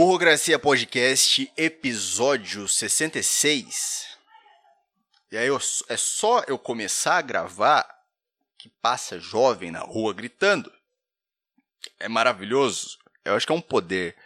[0.00, 4.16] Burrocracia Podcast, episódio 66.
[5.30, 7.86] E aí eu, é só eu começar a gravar
[8.56, 10.72] que passa jovem na rua gritando.
[11.98, 12.98] É maravilhoso.
[13.26, 14.16] Eu acho que é um poder.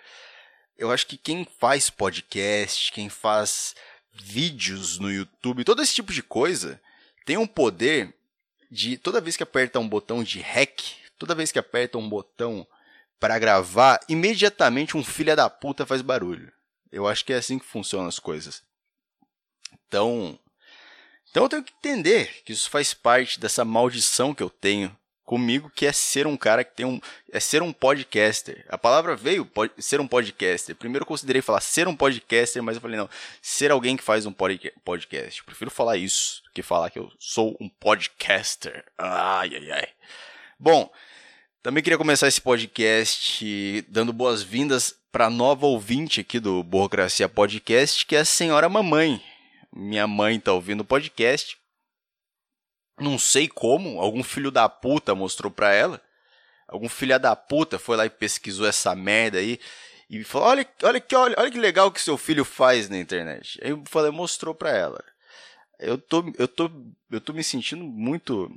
[0.78, 3.74] Eu acho que quem faz podcast, quem faz
[4.12, 6.80] vídeos no YouTube, todo esse tipo de coisa,
[7.26, 8.14] tem um poder
[8.70, 12.64] de toda vez que aperta um botão de REC, toda vez que aperta um botão
[13.24, 16.52] para gravar, imediatamente um filho da puta faz barulho.
[16.92, 18.62] Eu acho que é assim que funcionam as coisas.
[19.88, 20.38] Então,
[21.30, 25.72] então eu tenho que entender que isso faz parte dessa maldição que eu tenho comigo,
[25.74, 27.00] que é ser um cara que tem um.
[27.32, 28.62] é ser um podcaster.
[28.68, 30.76] A palavra veio pode, ser um podcaster.
[30.76, 33.08] Primeiro eu considerei falar ser um podcaster, mas eu falei, não,
[33.40, 35.40] ser alguém que faz um podcast.
[35.40, 38.84] Eu prefiro falar isso do que falar que eu sou um podcaster.
[38.98, 39.88] Ai, ai, ai.
[40.58, 40.92] Bom,
[41.64, 48.14] também queria começar esse podcast dando boas-vindas para nova ouvinte aqui do Burocracia Podcast, que
[48.14, 49.18] é a senhora mamãe.
[49.74, 51.56] Minha mãe tá ouvindo o podcast.
[53.00, 56.02] Não sei como, algum filho da puta mostrou pra ela.
[56.68, 59.58] Algum filho da puta foi lá e pesquisou essa merda aí
[60.10, 63.58] e falou: "Olha, olha que olha, olha que legal que seu filho faz na internet".
[63.64, 65.02] Aí eu falei, mostrou pra ela.
[65.80, 66.70] Eu tô eu tô
[67.10, 68.54] eu tô me sentindo muito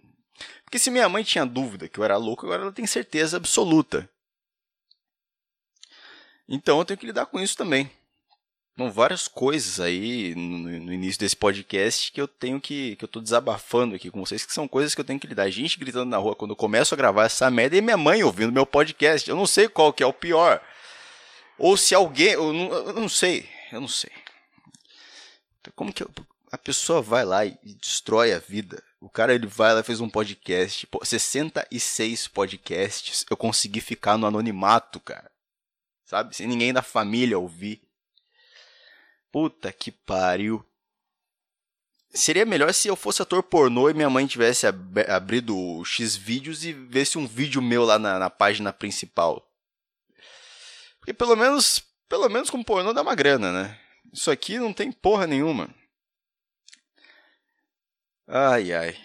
[0.64, 4.10] porque se minha mãe tinha dúvida que eu era louco, agora ela tem certeza absoluta.
[6.48, 7.90] Então eu tenho que lidar com isso também.
[8.78, 12.96] São várias coisas aí no, no, início desse podcast que eu tenho que.
[12.96, 15.50] que eu tô desabafando aqui com vocês, que são coisas que eu tenho que lidar.
[15.50, 18.52] Gente gritando na rua quando eu começo a gravar essa merda e minha mãe ouvindo
[18.52, 19.28] meu podcast.
[19.28, 20.62] Eu não sei qual que é o pior.
[21.58, 22.34] Ou se alguém.
[22.34, 23.50] Eu não, eu não sei.
[23.72, 24.12] Eu não sei.
[25.76, 26.12] Como que eu,
[26.52, 28.82] a pessoa vai lá e destrói a vida?
[29.00, 34.26] O cara ele vai lá fez um podcast, pô, 66 podcasts, eu consegui ficar no
[34.26, 35.30] anonimato, cara.
[36.06, 36.36] Sabe?
[36.36, 37.82] Sem ninguém da família ouvir.
[39.32, 40.66] Puta que pariu.
[42.14, 46.64] Seria melhor se eu fosse ator pornô e minha mãe tivesse ab abrido X vídeos
[46.64, 49.46] e vesse um vídeo meu lá na, na, página principal.
[51.00, 53.80] Porque pelo menos, pelo menos com pornô dá uma grana, né?
[54.14, 55.70] Isso aqui não tem porra nenhuma.
[58.28, 58.98] Ai ai.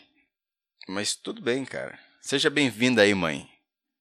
[0.89, 1.97] Mas tudo bem, cara.
[2.21, 3.49] Seja bem-vinda aí, mãe.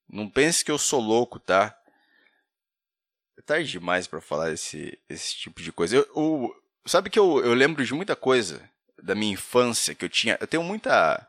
[0.10, 1.78] Não pense que eu sou louco, tá?
[3.38, 5.96] É tarde demais para falar esse, esse tipo de coisa.
[5.96, 6.56] Eu, eu,
[6.88, 8.68] sabe que eu, eu lembro de muita coisa
[9.02, 10.40] da minha infância que eu tinha.
[10.42, 11.28] Eu tenho muita.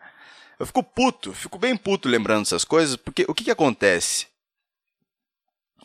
[0.58, 4.26] Eu fico puto, fico bem puto lembrando essas coisas, porque o que, que acontece?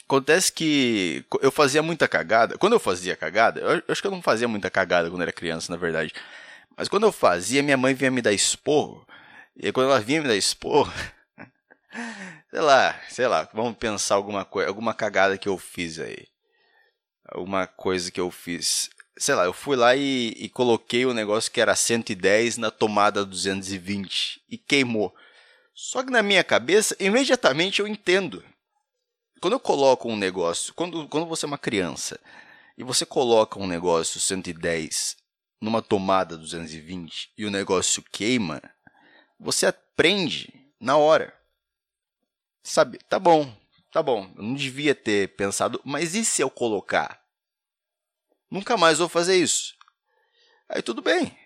[0.06, 2.58] Acontece que eu fazia muita cagada.
[2.58, 5.72] Quando eu fazia cagada, eu acho que eu não fazia muita cagada quando era criança,
[5.72, 6.14] na verdade.
[6.78, 9.04] Mas quando eu fazia, minha mãe vinha me dar esporro.
[9.56, 10.94] E quando ela vinha me dar esporro,
[12.52, 16.28] sei lá, sei lá, vamos pensar alguma coisa, alguma cagada que eu fiz aí.
[17.30, 18.92] Alguma coisa que eu fiz.
[19.18, 22.70] Sei lá, eu fui lá e, e coloquei o um negócio que era 110 na
[22.70, 25.14] tomada 220 e queimou.
[25.74, 28.46] Só que na minha cabeça, imediatamente eu entendo.
[29.42, 32.20] Quando eu coloco um negócio, quando, quando você é uma criança
[32.78, 35.18] e você coloca um negócio 110
[35.60, 38.62] numa tomada 220 e o negócio queima,
[39.40, 41.38] você aprende na hora
[42.68, 43.52] sabe, tá bom,
[43.92, 47.22] tá bom, eu não devia ter pensado, mas e se eu colocar?
[48.52, 49.76] Nunca mais vou fazer isso.
[50.70, 51.38] Aí tudo bem.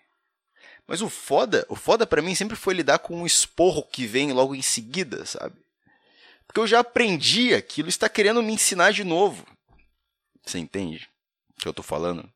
[0.87, 4.33] Mas o foda, o foda para mim sempre foi lidar com um esporro que vem
[4.33, 5.63] logo em seguida, sabe?
[6.45, 9.45] Porque eu já aprendi aquilo, está querendo me ensinar de novo.
[10.43, 11.09] Você entende
[11.51, 12.31] o que eu tô falando?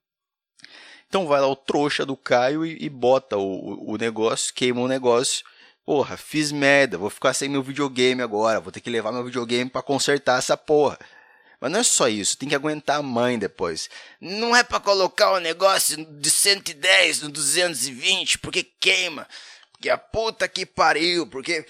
[1.07, 4.87] Então vai lá o trouxa do Caio e, e bota o, o negócio, queima o
[4.87, 5.45] negócio
[5.85, 9.69] Porra, fiz merda, vou ficar sem meu videogame agora, vou ter que levar meu videogame
[9.69, 10.97] para consertar essa porra.
[11.61, 13.87] Mas não é só isso, tem que aguentar a mãe depois.
[14.19, 19.27] Não é para colocar o negócio de 110 no 220, porque queima.
[19.71, 21.63] Porque a puta que pariu, porque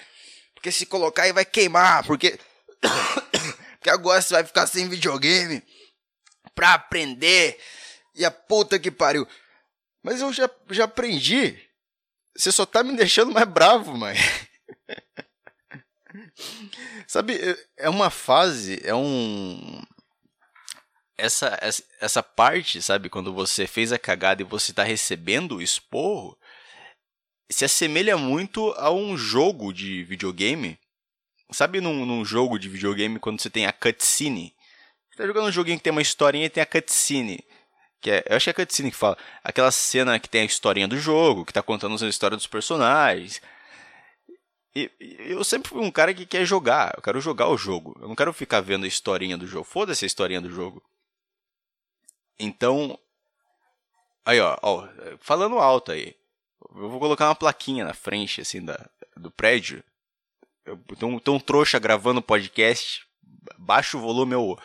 [0.54, 2.40] porque se colocar aí vai queimar, porque
[3.78, 5.62] porque agora você vai ficar sem videogame
[6.56, 7.60] pra aprender.
[8.16, 9.28] E a puta que pariu.
[10.02, 11.60] Mas eu já, já aprendi.
[12.36, 14.16] Você só tá me deixando mais bravo, mãe.
[17.08, 17.40] Sabe,
[17.78, 19.82] é uma fase, é um.
[21.18, 21.58] Essa,
[22.02, 26.38] essa parte, sabe, quando você fez a cagada e você tá recebendo o esporro,
[27.50, 30.78] se assemelha muito a um jogo de videogame.
[31.52, 34.54] Sabe num, num jogo de videogame quando você tem a cutscene?
[35.10, 37.40] Você tá jogando um joguinho que tem uma historinha e tem a cutscene.
[38.06, 39.18] Que é, eu acho que é a cutscene que fala.
[39.44, 43.42] Aquela cena que tem a historinha do jogo, que tá contando a história dos personagens.
[44.76, 44.92] E,
[45.28, 46.94] eu sempre fui um cara que quer jogar.
[46.96, 47.98] Eu quero jogar o jogo.
[48.00, 49.64] Eu não quero ficar vendo a historinha do jogo.
[49.64, 50.84] Foda-se a historinha do jogo.
[52.40, 52.96] Então.
[54.24, 54.88] Aí, ó, ó,
[55.20, 56.16] falando alto aí.
[56.76, 58.88] Eu vou colocar uma plaquinha na frente, assim, da,
[59.18, 59.84] do prédio.
[60.92, 63.04] Então, um trouxa gravando podcast.
[63.58, 64.60] Baixa o volume, ô.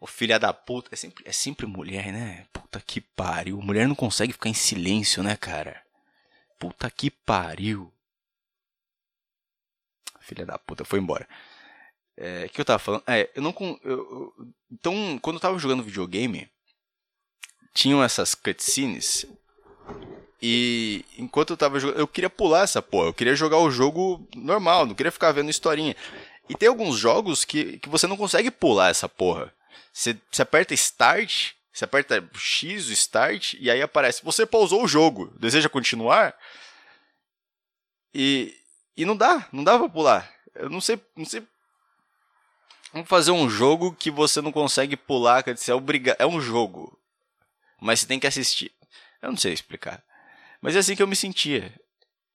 [0.00, 0.90] Ô filha da puta.
[0.92, 2.46] É sempre, é sempre mulher, né?
[2.52, 3.60] Puta que pariu.
[3.60, 5.82] Mulher não consegue ficar em silêncio, né, cara?
[6.58, 7.92] Puta que pariu.
[10.20, 11.28] Filha da puta, foi embora.
[12.16, 13.04] É, que eu tava falando?
[13.06, 13.54] É, eu não.
[13.82, 14.34] Eu, eu,
[14.72, 16.50] então, quando eu tava jogando videogame,
[17.72, 19.26] tinham essas cutscenes.
[20.40, 23.08] E enquanto eu tava jogando, eu queria pular essa porra.
[23.08, 25.94] Eu queria jogar o jogo normal, não queria ficar vendo historinha.
[26.48, 29.52] E tem alguns jogos que, que você não consegue pular essa porra.
[29.92, 34.88] Você, você aperta Start, você aperta X, o Start, e aí aparece: Você pausou o
[34.88, 36.34] jogo, deseja continuar?
[38.14, 38.54] E,
[38.96, 40.32] e não dá, não dá pra pular.
[40.54, 41.46] Eu não sei, não sei
[42.96, 46.16] Vamos fazer um jogo que você não consegue pular, quer dizer, é, obriga...
[46.18, 46.98] é um jogo.
[47.78, 48.72] Mas você tem que assistir.
[49.20, 50.02] Eu não sei explicar.
[50.62, 51.78] Mas é assim que eu me sentia.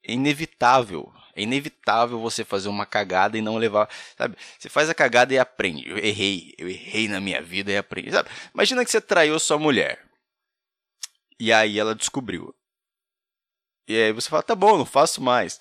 [0.06, 1.12] É inevitável.
[1.34, 3.88] É inevitável você fazer uma cagada e não levar.
[4.16, 4.36] Sabe?
[4.58, 5.88] Você faz a cagada e aprende.
[5.88, 6.54] Eu errei.
[6.58, 8.10] Eu errei na minha vida e aprendi.
[8.10, 8.28] Sabe?
[8.52, 10.04] Imagina que você traiu sua mulher.
[11.40, 12.54] E aí ela descobriu.
[13.88, 15.58] E aí você fala, tá bom, não faço mais.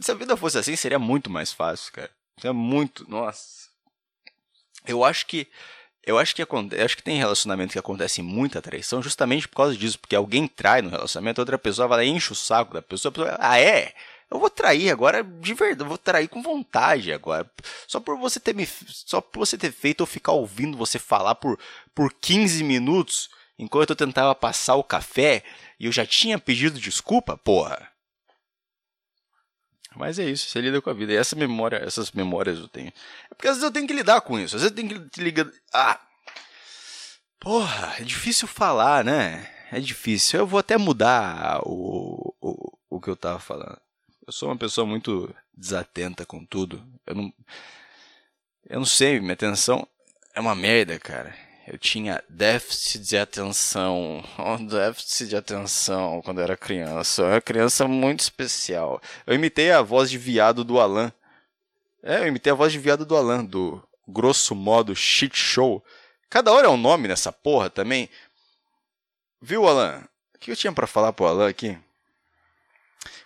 [0.00, 2.10] Se a vida fosse assim, seria muito mais fácil, cara.
[2.38, 3.08] Seria muito.
[3.10, 3.68] Nossa.
[4.86, 5.46] Eu acho que
[6.06, 9.76] eu acho que eu acho que tem relacionamento que acontece muita traição justamente por causa
[9.76, 13.12] disso, porque alguém trai no relacionamento, outra pessoa vai lá enche o saco da pessoa,
[13.12, 13.94] pessoa, ah é,
[14.30, 17.50] eu vou trair agora de verdade, vou trair com vontade agora,
[17.86, 21.34] só por você ter me, só por você ter feito eu ficar ouvindo você falar
[21.34, 21.58] por
[21.94, 25.42] por 15 minutos enquanto eu tentava passar o café
[25.78, 27.90] e eu já tinha pedido desculpa, porra.
[29.96, 31.12] Mas é isso, você lida com a vida.
[31.12, 32.92] E essa memória, essas memórias eu tenho.
[33.30, 34.56] É porque às vezes eu tenho que lidar com isso.
[34.56, 35.50] Às vezes eu tenho que ligar.
[35.72, 36.00] Ah!
[37.40, 39.50] Porra, é difícil falar, né?
[39.72, 40.40] É difícil.
[40.40, 43.80] Eu vou até mudar o, o, o que eu tava falando.
[44.30, 46.80] Eu sou uma pessoa muito desatenta com tudo.
[47.04, 47.34] Eu não.
[48.68, 49.84] Eu não sei, minha atenção
[50.32, 51.34] é uma merda, cara
[51.66, 54.24] eu tinha déficit de atenção.
[54.38, 57.22] Oh, déficit de atenção quando eu era criança.
[57.22, 59.00] Eu era criança muito especial.
[59.24, 61.12] Eu imitei a voz de viado do Alan.
[62.02, 65.84] É, eu imitei a voz de viado do Alan, do grosso modo shit show.
[66.28, 68.08] Cada hora é um nome nessa porra também.
[69.40, 70.04] Viu, Alan?
[70.34, 71.78] O que eu tinha para falar pro Alan aqui?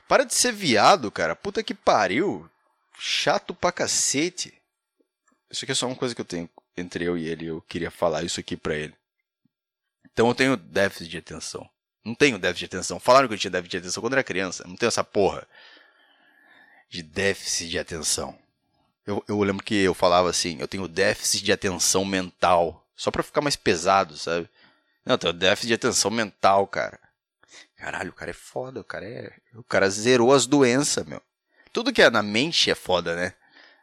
[0.09, 1.35] Para de ser viado, cara.
[1.35, 2.49] Puta que pariu.
[2.99, 4.55] Chato pra cacete.
[5.51, 7.91] Isso aqui é só uma coisa que eu tenho entre eu e ele, eu queria
[7.91, 8.95] falar isso aqui para ele.
[10.13, 11.69] Então eu tenho déficit de atenção.
[12.05, 13.01] Não tenho déficit de atenção.
[13.01, 14.65] Falaram que eu tinha déficit de atenção quando era criança.
[14.67, 15.47] Não tenho essa porra
[16.89, 18.39] de déficit de atenção.
[19.07, 22.87] Eu, eu lembro que eu falava assim, eu tenho déficit de atenção mental.
[22.97, 24.49] Só pra ficar mais pesado, sabe?
[25.05, 26.99] Não, eu tenho déficit de atenção mental, cara.
[27.77, 29.33] Caralho, o cara é foda, o cara é.
[29.55, 31.21] O cara zerou as doenças, meu.
[31.73, 33.35] Tudo que é na mente é foda, né?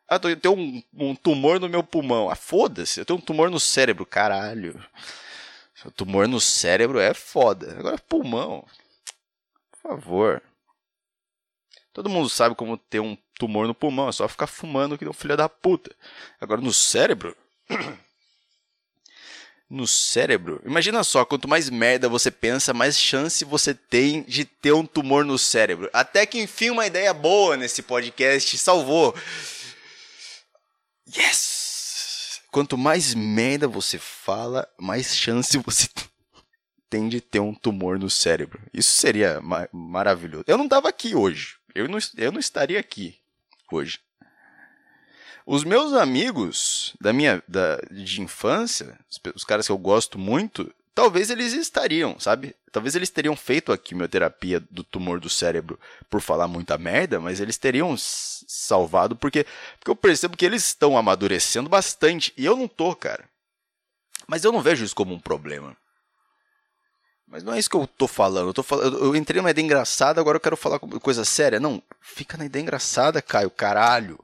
[0.07, 2.29] Ah, eu tenho um, um tumor no meu pulmão.
[2.29, 4.05] Ah, foda-se, eu tenho um tumor no cérebro.
[4.05, 4.83] Caralho.
[5.85, 7.77] O tumor no cérebro é foda.
[7.79, 8.65] Agora, pulmão.
[9.71, 10.43] Por favor.
[11.93, 14.09] Todo mundo sabe como ter um tumor no pulmão.
[14.09, 15.95] É só ficar fumando que não filho da puta.
[16.39, 17.35] Agora, no cérebro.
[19.71, 20.61] no cérebro.
[20.65, 25.23] Imagina só, quanto mais merda você pensa, mais chance você tem de ter um tumor
[25.23, 25.89] no cérebro.
[25.93, 29.15] Até que enfim uma ideia boa nesse podcast salvou.
[31.15, 32.41] Yes!
[32.51, 35.87] Quanto mais merda você fala, mais chance você
[36.89, 38.61] tem de ter um tumor no cérebro.
[38.73, 40.43] Isso seria ma maravilhoso.
[40.47, 41.55] Eu não estava aqui hoje.
[41.73, 43.15] Eu não, eu não estaria aqui
[43.71, 43.99] hoje.
[45.45, 48.97] Os meus amigos da minha da, de infância,
[49.35, 52.55] os, caras que eu gosto muito, talvez eles estariam, sabe?
[52.71, 55.79] Talvez eles teriam feito a quimioterapia do tumor do cérebro
[56.09, 59.45] por falar muita merda, mas eles teriam salvado porque,
[59.79, 63.29] porque eu percebo que eles estão amadurecendo bastante e eu não tô, cara.
[64.27, 65.75] Mas eu não vejo isso como um problema.
[67.27, 68.49] Mas não é isso que eu tô falando.
[68.49, 71.61] Eu, tô falando, eu entrei numa ideia engraçada, agora eu quero falar coisa séria.
[71.61, 74.19] Não, fica na ideia engraçada, Caio, caralho.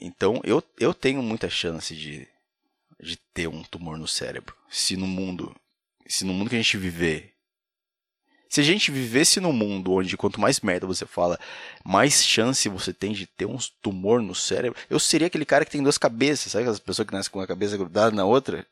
[0.00, 2.26] Então eu, eu tenho muita chance de,
[3.00, 4.54] de ter um tumor no cérebro.
[4.70, 5.54] Se no mundo
[6.08, 7.34] se no mundo que a gente viver.
[8.48, 11.38] Se a gente vivesse num mundo onde quanto mais merda você fala,
[11.84, 15.70] mais chance você tem de ter um tumor no cérebro, eu seria aquele cara que
[15.70, 18.66] tem duas cabeças, sabe aquelas pessoas que nascem com uma cabeça grudada na outra?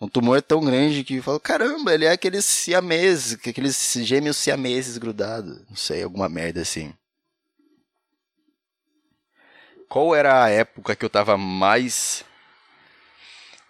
[0.00, 4.96] Um tumor é tão grande que fala, caramba, ele é aqueles siameses, aqueles gêmeos siameses
[4.96, 5.60] grudados.
[5.68, 6.94] Não sei, alguma merda assim.
[9.88, 12.24] Qual era a época que eu tava mais.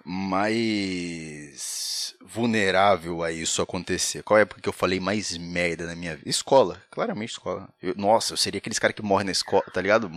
[0.04, 4.22] mais vulnerável a isso acontecer?
[4.22, 6.28] Qual época que eu falei mais merda na minha vida?
[6.28, 7.68] Escola, claramente escola.
[7.80, 10.10] Eu, nossa, eu seria aqueles caras que morrem na escola, tá ligado?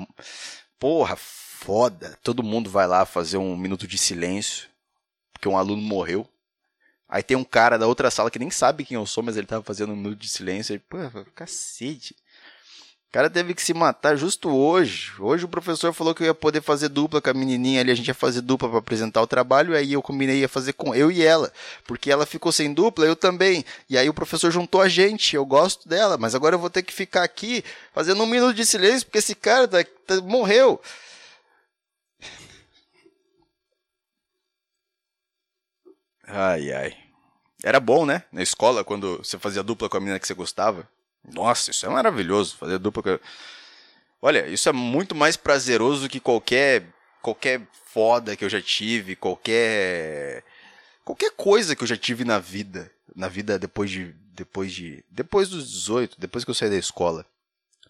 [0.80, 2.18] Porra, foda.
[2.24, 4.68] Todo mundo vai lá fazer um minuto de silêncio,
[5.34, 6.28] porque um aluno morreu.
[7.10, 9.48] Aí tem um cara da outra sala que nem sabe quem eu sou, mas ele
[9.48, 10.76] tava fazendo um minuto de silêncio.
[10.76, 10.98] E, pô,
[11.34, 12.16] cacete.
[13.10, 15.14] O cara teve que se matar justo hoje.
[15.18, 17.96] Hoje o professor falou que eu ia poder fazer dupla com a menininha ali, a
[17.96, 20.94] gente ia fazer dupla para apresentar o trabalho, e aí eu combinei ia fazer com
[20.94, 21.52] eu e ela,
[21.86, 23.64] porque ela ficou sem dupla, eu também.
[23.90, 26.84] E aí o professor juntou a gente, eu gosto dela, mas agora eu vou ter
[26.84, 30.82] que ficar aqui fazendo um minuto de silêncio porque esse cara tá, tá, morreu.
[36.28, 36.98] Ai, ai.
[37.64, 38.24] Era bom, né?
[38.32, 40.88] Na escola, quando você fazia dupla com a menina que você gostava.
[41.24, 43.20] Nossa, isso é maravilhoso, fazer dupla.
[44.22, 46.86] Olha, isso é muito mais prazeroso do que qualquer
[47.22, 50.44] qualquer foda que eu já tive, qualquer
[51.04, 55.50] qualquer coisa que eu já tive na vida, na vida depois de depois de depois
[55.50, 57.26] dos 18, depois que eu saí da escola.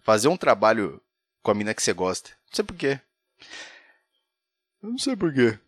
[0.01, 1.01] Fazer um trabalho
[1.43, 2.29] com a mina que você gosta.
[2.47, 2.99] Não sei porquê.
[4.81, 5.59] Eu não sei porquê.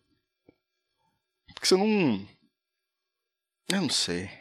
[1.54, 2.28] Porque você não
[3.72, 4.39] eu não sei.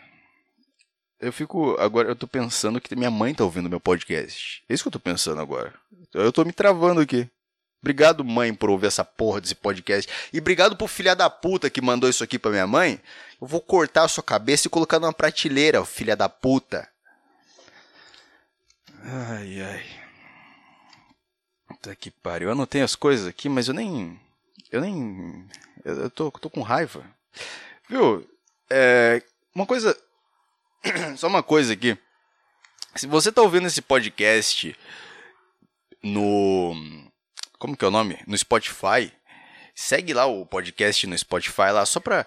[1.21, 1.77] Eu fico.
[1.81, 4.63] Agora eu tô pensando que minha mãe tá ouvindo meu podcast.
[4.69, 5.75] É isso que eu tô pensando agora.
[6.15, 7.29] Eu tô me travando aqui.
[7.81, 10.11] Obrigado, mãe, por ouvir essa porra desse podcast.
[10.33, 13.01] E obrigado pro filha da puta que mandou isso aqui pra minha mãe.
[13.41, 16.89] Eu vou cortar a sua cabeça e colocar numa prateleira, filha da puta.
[19.03, 19.87] Ai, ai.
[21.69, 22.49] Puta que pariu.
[22.49, 24.21] Eu anotei as coisas aqui, mas eu nem.
[24.71, 25.49] Eu nem.
[25.85, 27.05] Eu tô, tô com raiva.
[27.89, 28.29] Viu?
[28.69, 29.23] É.
[29.55, 29.97] Uma coisa
[31.17, 31.97] Só uma coisa aqui.
[32.95, 34.77] Se você tá ouvindo esse podcast
[36.03, 36.75] no.
[37.59, 38.19] Como que é o nome?
[38.27, 39.13] No Spotify.
[39.75, 42.27] Segue lá o podcast no Spotify lá, só pra.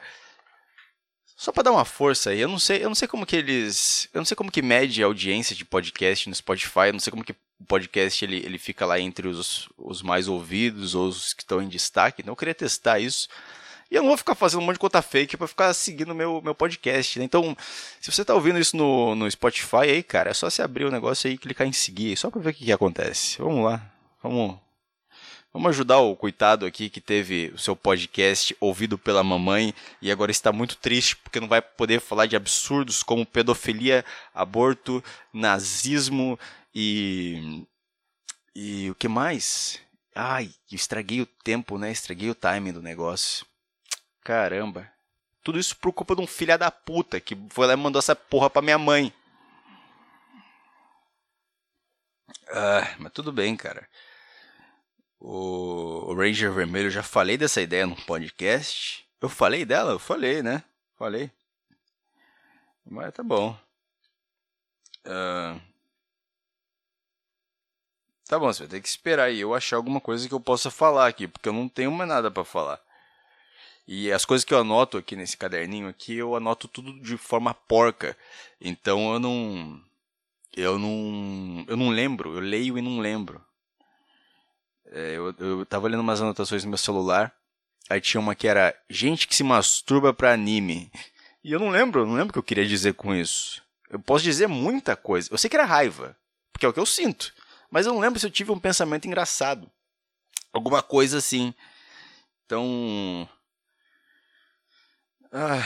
[1.35, 2.39] Só pra dar uma força aí.
[2.39, 4.07] Eu não sei, eu não sei como que eles.
[4.13, 6.87] Eu não sei como que mede a audiência de podcast no Spotify.
[6.87, 10.27] Eu não sei como que o podcast ele, ele fica lá entre os, os mais
[10.27, 12.21] ouvidos ou os que estão em destaque.
[12.21, 13.27] Então eu queria testar isso.
[13.91, 16.41] E eu não vou ficar fazendo um monte de conta fake para ficar seguindo meu,
[16.41, 17.25] meu podcast, né?
[17.25, 17.55] Então,
[17.99, 20.91] se você tá ouvindo isso no, no Spotify aí, cara, é só você abrir o
[20.91, 23.37] negócio aí e clicar em seguir, só para ver o que, que acontece.
[23.39, 23.85] Vamos lá.
[24.23, 24.57] Vamos
[25.53, 30.31] Vamos ajudar o coitado aqui que teve o seu podcast ouvido pela mamãe e agora
[30.31, 36.39] está muito triste porque não vai poder falar de absurdos como pedofilia, aborto, nazismo
[36.73, 37.65] e.
[38.55, 39.81] E o que mais?
[40.15, 41.91] Ai, estraguei o tempo, né?
[41.91, 43.45] Estraguei o timing do negócio.
[44.23, 44.91] Caramba.
[45.43, 48.15] Tudo isso por culpa de um filho da puta que foi lá e mandou essa
[48.15, 49.13] porra pra minha mãe.
[52.49, 53.87] Ah, mas tudo bem, cara.
[55.19, 59.07] O, Ranger Vermelho, eu já falei dessa ideia no podcast.
[59.21, 59.91] Eu falei dela?
[59.91, 60.63] Eu falei, né?
[60.97, 61.31] Falei.
[62.85, 63.57] Mas tá bom.
[65.05, 65.61] Uh...
[68.27, 70.71] Tá bom, você vai ter que esperar aí eu achar alguma coisa que eu possa
[70.71, 72.81] falar aqui, porque eu não tenho mais nada para falar.
[73.93, 77.53] E as coisas que eu anoto aqui nesse caderninho aqui, eu anoto tudo de forma
[77.53, 78.17] porca.
[78.61, 79.83] Então eu não
[80.55, 83.43] eu não eu não lembro, eu leio e não lembro.
[84.85, 87.35] É, eu, eu tava lendo umas anotações no meu celular,
[87.89, 90.89] aí tinha uma que era gente que se masturba para anime.
[91.43, 93.61] E eu não lembro, eu não lembro o que eu queria dizer com isso.
[93.89, 95.27] Eu posso dizer muita coisa.
[95.29, 96.15] Eu sei que era raiva,
[96.53, 97.33] porque é o que eu sinto.
[97.69, 99.69] Mas eu não lembro se eu tive um pensamento engraçado.
[100.53, 101.53] Alguma coisa assim.
[102.45, 103.27] Então,
[105.33, 105.63] Ai,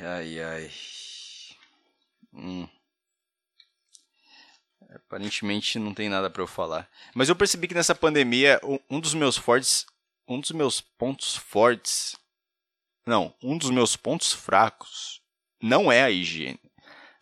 [0.00, 0.70] ai, ai.
[2.32, 2.68] Hum.
[4.92, 6.90] Aparentemente não tem nada para eu falar.
[7.14, 9.86] Mas eu percebi que nessa pandemia um dos meus fortes,
[10.26, 12.16] um dos meus pontos fortes,
[13.06, 15.22] não, um dos meus pontos fracos
[15.62, 16.60] não é a higiene.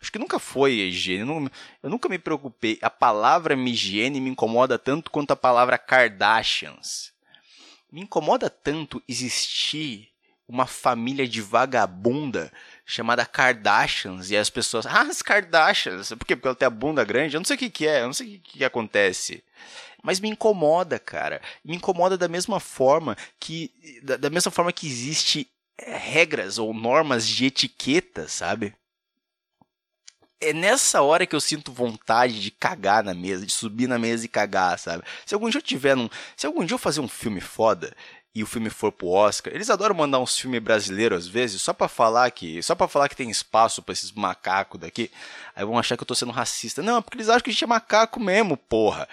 [0.01, 1.29] Acho que nunca foi a higiene.
[1.29, 1.51] Eu,
[1.83, 2.79] eu nunca me preocupei.
[2.81, 7.13] A palavra higiene me incomoda tanto quanto a palavra Kardashians.
[7.91, 10.12] Me incomoda tanto existir
[10.53, 12.53] uma família de vagabunda
[12.85, 16.35] chamada Kardashians e as pessoas, ah, as Kardashians, por quê?
[16.35, 18.13] Porque ela tem a bunda grande, eu não sei o que, que é, eu não
[18.13, 19.43] sei o que, que acontece.
[20.03, 21.41] Mas me incomoda, cara.
[21.65, 23.71] Me incomoda da mesma forma que
[24.03, 28.75] da, da mesma forma que existe é, regras ou normas de etiqueta, sabe?
[30.39, 34.25] É nessa hora que eu sinto vontade de cagar na mesa, de subir na mesa
[34.25, 35.03] e cagar, sabe?
[35.25, 37.95] Se algum dia eu tiver num, se algum dia eu fazer um filme foda,
[38.35, 41.71] e o filme for pro Oscar, eles adoram mandar uns filmes brasileiros às vezes, só
[41.71, 45.11] para falar que, só para falar que tem espaço para esses macacos daqui.
[45.55, 46.81] Aí vão achar que eu tô sendo racista.
[46.81, 49.07] Não, é porque eles acham que a gente é macaco mesmo, porra.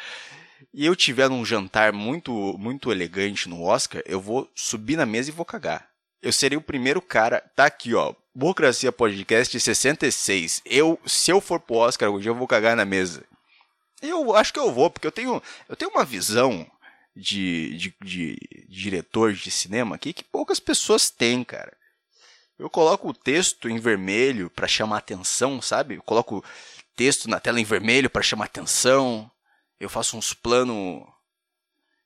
[0.72, 5.28] E eu tiver num jantar muito muito elegante no Oscar, eu vou subir na mesa
[5.30, 5.88] e vou cagar.
[6.22, 7.42] eu serei o primeiro cara.
[7.54, 8.14] Tá aqui, ó.
[8.34, 10.62] Burocracia Podcast 66.
[10.64, 13.24] Eu, se eu for pro Oscar algum dia, eu vou cagar na mesa.
[14.00, 16.66] Eu acho que eu vou, porque eu tenho, eu tenho uma visão
[17.14, 21.76] de, de, de, diretor de cinema aqui que poucas pessoas têm, cara.
[22.58, 25.94] Eu coloco o texto em vermelho para chamar atenção, sabe?
[25.94, 26.44] Eu coloco
[26.94, 29.30] texto na tela em vermelho para chamar atenção.
[29.78, 31.02] Eu faço uns planos.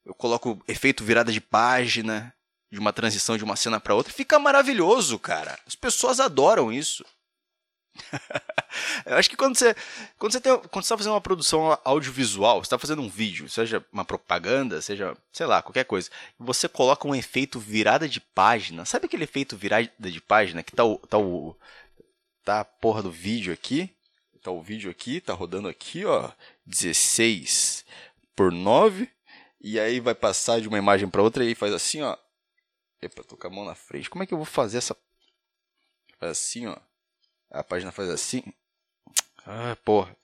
[0.05, 2.33] Eu coloco efeito virada de página
[2.75, 5.59] de uma transição de uma cena para outra, fica maravilhoso, cara.
[5.67, 7.05] As pessoas adoram isso.
[9.07, 9.75] eu acho que quando você
[10.19, 14.05] quando você tem, quando está fazendo uma produção audiovisual, está fazendo um vídeo, seja uma
[14.05, 18.85] propaganda, seja, sei lá, qualquer coisa, você coloca um efeito virada de página.
[18.85, 21.57] Sabe aquele efeito virada de página que tá o tá o
[22.45, 23.91] tá a porra do vídeo aqui?
[24.43, 26.31] Tá o vídeo aqui, tá rodando aqui, ó,
[26.67, 27.85] 16
[28.37, 29.09] por 9,
[29.61, 32.15] e aí vai passar de uma imagem para outra e aí faz assim, ó,
[33.05, 34.09] Epa, tô com a mão na frente.
[34.09, 34.97] Como é que eu vou fazer essa.
[36.19, 36.77] Faz assim, ó.
[37.51, 38.43] A página faz assim.
[39.47, 40.17] Ah, porra.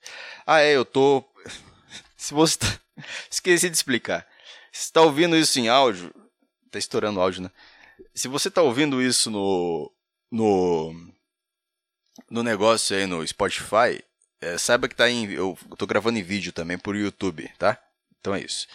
[0.45, 1.23] Ah, é, eu tô.
[2.17, 2.67] Se você tá...
[3.29, 4.27] Esqueci de explicar.
[4.71, 6.13] Se você tá ouvindo isso em áudio.
[6.69, 7.51] Tá estourando o áudio, né?
[8.13, 9.91] Se você tá ouvindo isso no.
[10.31, 10.93] No.
[12.29, 14.03] No negócio aí no Spotify.
[14.39, 15.31] É, saiba que tá em.
[15.31, 17.81] Eu tô gravando em vídeo também por YouTube, tá?
[18.19, 18.67] Então é isso.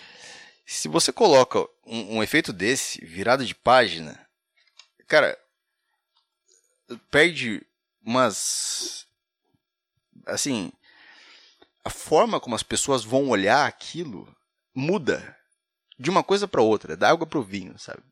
[0.64, 4.28] Se você coloca um, um efeito desse, virada de página,
[5.06, 5.38] cara,
[7.10, 7.64] perde
[8.06, 9.06] umas.
[10.24, 10.72] Assim.
[11.84, 14.34] A forma como as pessoas vão olhar aquilo
[14.74, 15.36] muda
[15.98, 18.02] de uma coisa para outra, da água para o vinho, sabe?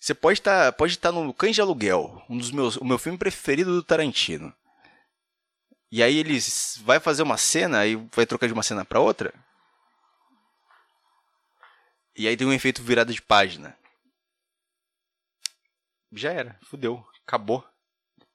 [0.00, 2.98] Você pode estar tá, pode tá no Cães de Aluguel, um dos meus, o meu
[2.98, 4.54] filme preferido do Tarantino.
[5.90, 9.32] E aí eles vai fazer uma cena e vai trocar de uma cena para outra.
[12.16, 13.76] E aí tem um efeito virada de página.
[16.12, 17.64] Já era, fudeu, acabou.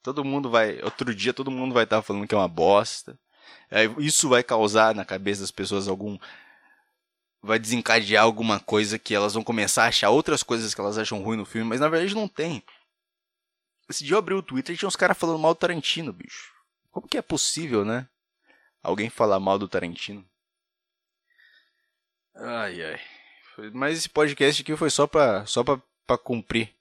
[0.03, 3.17] Todo mundo vai, outro dia todo mundo vai estar falando que é uma bosta.
[3.99, 6.17] Isso vai causar na cabeça das pessoas algum
[7.41, 11.23] vai desencadear alguma coisa que elas vão começar a achar outras coisas que elas acham
[11.23, 12.63] ruim no filme, mas na verdade não tem.
[13.89, 16.53] Esse dia eu abri o Twitter e tinha uns caras falando mal do Tarantino, bicho.
[16.91, 18.07] Como que é possível, né?
[18.83, 20.25] Alguém falar mal do Tarantino?
[22.35, 22.99] Ai, ai.
[23.73, 26.73] Mas esse podcast aqui foi só pra, só pra, pra cumprir.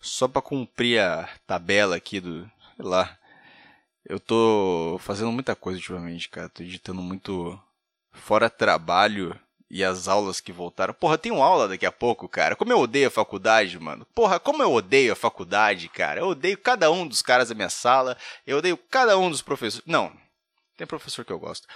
[0.00, 2.50] Só pra cumprir a tabela aqui do.
[2.76, 3.16] Sei lá.
[4.04, 6.48] Eu tô fazendo muita coisa ultimamente, cara.
[6.48, 7.60] Tô editando muito.
[8.12, 9.38] Fora trabalho
[9.70, 10.94] e as aulas que voltaram.
[10.94, 12.56] Porra, tem uma aula daqui a pouco, cara.
[12.56, 14.06] Como eu odeio a faculdade, mano.
[14.14, 16.20] Porra, como eu odeio a faculdade, cara.
[16.20, 18.16] Eu odeio cada um dos caras da minha sala.
[18.46, 19.86] Eu odeio cada um dos professores.
[19.86, 20.12] Não,
[20.76, 21.66] tem professor que eu gosto.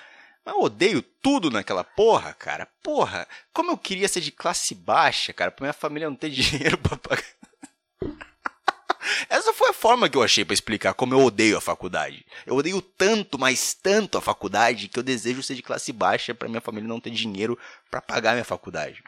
[0.45, 2.67] Mas eu odeio tudo naquela porra, cara.
[2.83, 6.79] Porra, como eu queria ser de classe baixa, cara, pra minha família não ter dinheiro
[6.79, 7.25] pra pagar.
[9.29, 12.25] Essa foi a forma que eu achei para explicar como eu odeio a faculdade.
[12.47, 16.49] Eu odeio tanto, mas tanto a faculdade que eu desejo ser de classe baixa para
[16.49, 17.59] minha família não ter dinheiro
[17.91, 19.03] para pagar minha faculdade.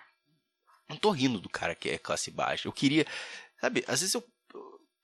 [0.89, 2.69] Não tô rindo do cara que é classe baixa.
[2.69, 3.07] Eu queria,
[3.61, 4.25] sabe, às vezes eu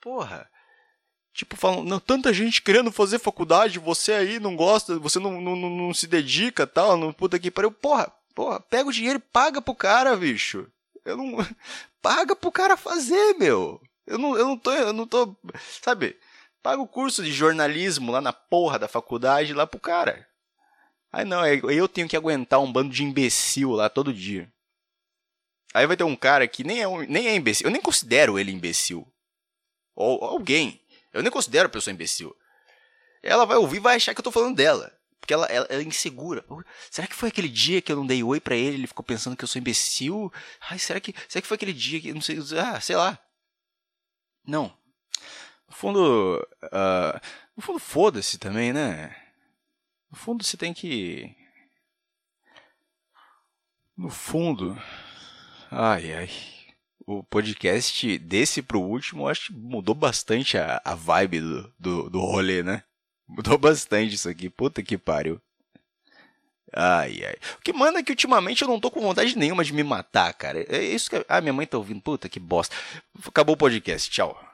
[0.00, 0.48] porra,
[1.38, 5.54] Tipo, falam, não, tanta gente querendo fazer faculdade, você aí não gosta, você não, não,
[5.54, 7.70] não, não se dedica tal, não puta que pariu.
[7.70, 10.66] Porra, porra, pega o dinheiro e paga pro cara, bicho.
[11.04, 11.36] Eu não.
[12.02, 13.80] Paga pro cara fazer, meu.
[14.08, 14.72] Eu não, eu não tô.
[14.72, 15.36] Eu não tô.
[15.82, 16.18] Sabe?
[16.62, 20.26] Paga o curso de jornalismo lá na porra da faculdade lá pro cara.
[21.12, 24.52] Aí não, eu tenho que aguentar um bando de imbecil lá todo dia.
[25.72, 27.66] Aí vai ter um cara que nem é, nem é imbecil.
[27.66, 29.06] Eu nem considero ele imbecil.
[29.94, 30.80] Ou alguém.
[31.12, 32.34] Eu nem considero a pessoa imbecil.
[33.22, 34.92] Ela vai ouvir e vai achar que eu tô falando dela.
[35.20, 36.44] Porque ela, ela, ela, é insegura.
[36.90, 38.76] Será que foi aquele dia que eu não dei oi para ele?
[38.76, 40.32] Ele ficou pensando que eu sou imbecil?
[40.70, 42.12] Ai, será que, será que foi aquele dia que.
[42.14, 42.38] Não sei.
[42.58, 43.18] Ah, sei lá.
[44.48, 44.76] Não.
[45.68, 46.48] No fundo.
[46.64, 47.20] Uh,
[47.56, 49.14] no fundo, foda-se também, né?
[50.10, 51.36] No fundo, você tem que.
[53.96, 54.76] No fundo.
[55.70, 56.30] Ai, ai
[57.08, 62.20] o podcast desse pro último, acho que mudou bastante a, a vibe do, do, do
[62.20, 62.82] rolê, né?
[63.26, 64.50] Mudou bastante isso aqui.
[64.50, 65.40] Puta que pariu.
[66.74, 67.34] Ai, ai.
[67.58, 70.32] O que manda é que ultimamente eu não tô com vontade nenhuma de me matar,
[70.34, 70.64] cara.
[70.68, 71.24] É isso que.
[71.28, 72.00] Ah, minha mãe tá ouvindo.
[72.00, 72.74] Puta que bosta.
[73.26, 74.10] Acabou o podcast.
[74.10, 74.47] Tchau.